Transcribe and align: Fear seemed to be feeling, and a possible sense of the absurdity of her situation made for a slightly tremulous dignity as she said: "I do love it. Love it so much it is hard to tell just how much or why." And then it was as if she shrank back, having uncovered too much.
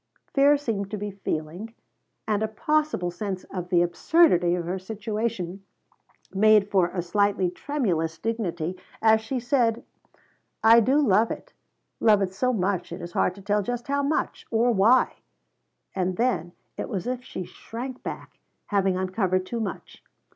Fear 0.33 0.57
seemed 0.57 0.89
to 0.89 0.97
be 0.97 1.11
feeling, 1.11 1.75
and 2.27 2.41
a 2.41 2.47
possible 2.47 3.11
sense 3.11 3.43
of 3.53 3.69
the 3.69 3.83
absurdity 3.83 4.55
of 4.55 4.65
her 4.65 4.79
situation 4.79 5.63
made 6.33 6.71
for 6.71 6.87
a 6.87 7.03
slightly 7.03 7.51
tremulous 7.51 8.17
dignity 8.17 8.75
as 8.99 9.21
she 9.21 9.39
said: 9.39 9.83
"I 10.63 10.79
do 10.79 10.97
love 10.97 11.29
it. 11.29 11.53
Love 11.99 12.23
it 12.23 12.33
so 12.33 12.51
much 12.51 12.91
it 12.91 12.99
is 12.99 13.11
hard 13.11 13.35
to 13.35 13.43
tell 13.43 13.61
just 13.61 13.89
how 13.89 14.01
much 14.01 14.47
or 14.49 14.71
why." 14.71 15.17
And 15.93 16.17
then 16.17 16.53
it 16.77 16.89
was 16.89 17.05
as 17.05 17.19
if 17.19 17.23
she 17.23 17.43
shrank 17.43 18.01
back, 18.01 18.39
having 18.69 18.97
uncovered 18.97 19.45
too 19.45 19.59
much. 19.59 20.03